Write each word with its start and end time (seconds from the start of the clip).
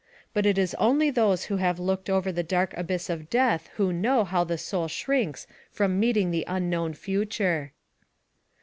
But 0.33 0.47
it 0.47 0.57
is 0.57 0.73
only 0.79 1.11
those 1.11 1.43
who 1.43 1.57
have 1.57 1.77
looked 1.77 2.09
over 2.09 2.31
the 2.31 2.41
dark 2.41 2.73
abyss 2.75 3.07
of 3.07 3.29
death 3.29 3.69
who 3.75 3.93
know 3.93 4.23
how 4.23 4.43
the 4.43 4.57
soul 4.57 4.87
shrinks 4.87 5.45
from 5.69 5.99
meeting 5.99 6.31
the 6.31 6.43
unknown 6.47 6.95
future. 6.95 7.73